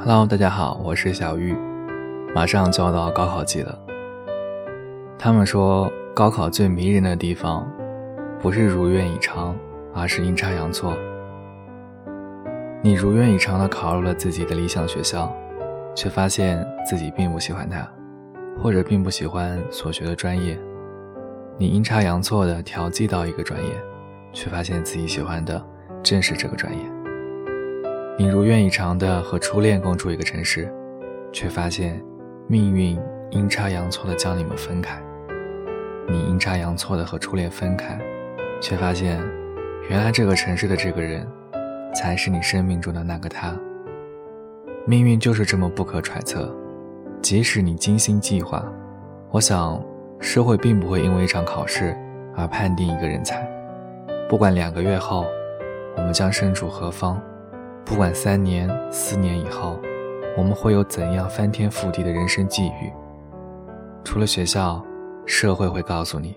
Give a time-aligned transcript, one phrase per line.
[0.00, 1.56] Hello，大家好，我是小玉。
[2.32, 3.76] 马上就要到高考季了。
[5.18, 7.68] 他们说，高考最迷人的地方，
[8.40, 9.56] 不是如愿以偿，
[9.92, 10.96] 而是阴差阳错。
[12.80, 15.34] 你如愿以偿的考入了自己的理想学校，
[15.96, 17.86] 却发现自己并不喜欢它，
[18.62, 20.56] 或者并不喜欢所学的专业。
[21.56, 23.72] 你阴差阳错的调剂到一个专业，
[24.32, 25.60] 却发现自己喜欢的
[26.04, 26.97] 正是这个专业。
[28.20, 30.68] 你如愿以偿的和初恋共处一个城市，
[31.32, 32.02] 却发现
[32.48, 32.98] 命运
[33.30, 35.00] 阴差阳错的将你们分开。
[36.08, 37.96] 你阴差阳错的和初恋分开，
[38.60, 39.20] 却发现
[39.88, 41.24] 原来这个城市的这个人，
[41.94, 43.56] 才是你生命中的那个他。
[44.84, 46.52] 命运就是这么不可揣测，
[47.22, 48.64] 即使你精心计划，
[49.30, 49.80] 我想
[50.18, 51.96] 社会并不会因为一场考试
[52.34, 53.48] 而判定一个人才。
[54.28, 55.24] 不管两个月后，
[55.96, 57.22] 我们将身处何方。
[57.88, 59.80] 不管三年、四年以后，
[60.36, 62.92] 我们会有怎样翻天覆地的人生际遇？
[64.04, 64.84] 除了学校，
[65.24, 66.36] 社会会告诉你，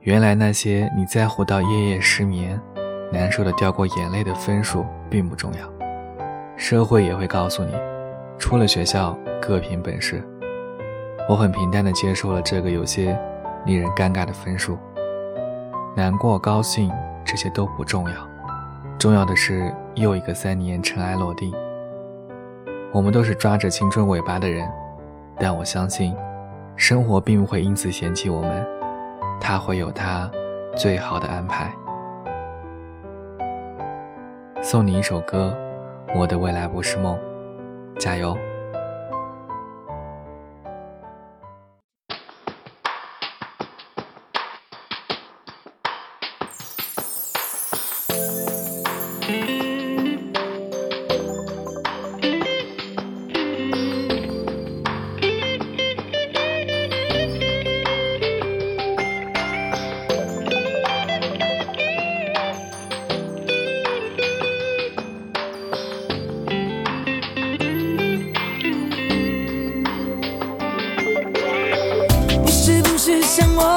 [0.00, 2.58] 原来那些你在乎到夜夜失眠、
[3.12, 5.70] 难受的掉过眼泪的分数并不重要。
[6.56, 7.72] 社会也会告诉你，
[8.38, 10.26] 出了学校各凭本事。
[11.28, 13.14] 我很平淡的接受了这个有些
[13.66, 14.78] 令人尴尬的分数，
[15.94, 16.90] 难过、高兴
[17.22, 18.16] 这些都不重要。
[18.98, 21.52] 重要的是，又一个三年尘埃落定。
[22.92, 24.68] 我们都是抓着青春尾巴的人，
[25.38, 26.16] 但我相信，
[26.76, 28.66] 生活并不会因此嫌弃我们，
[29.40, 30.30] 它会有它
[30.76, 31.72] 最好的安排。
[34.62, 35.56] 送你一首歌，
[36.18, 37.18] 《我的未来不是梦》，
[37.98, 38.36] 加油！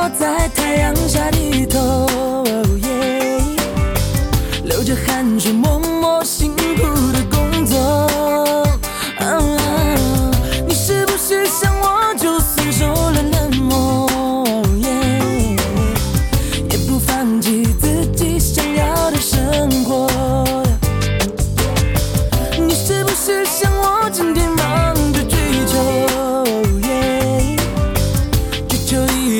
[0.09, 2.06] 在太阳下低头，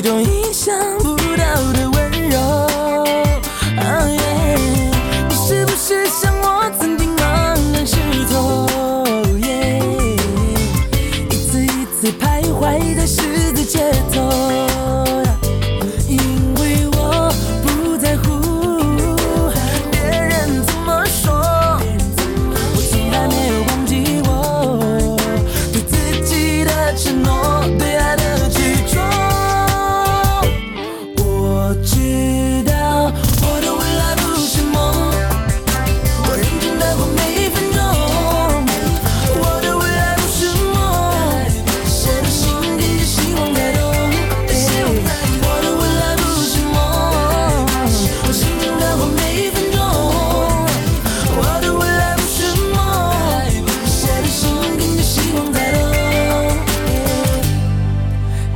[0.07, 2.65] 种意想不到的温柔，
[5.27, 7.21] 你是不是像我曾经茫
[7.73, 7.97] 然失
[8.29, 8.65] 措？
[11.29, 14.66] 一次一次徘徊在十字街头。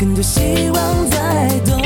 [0.01, 0.41] 跟着希
[0.71, 1.79] 望在动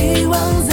[0.00, 0.69] 希望。